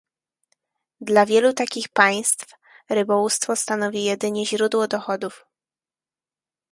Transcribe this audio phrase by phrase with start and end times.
[1.01, 2.45] Dla wielu takich państw
[2.89, 5.45] rybołówstwo stanowi jedyne źródło dochodów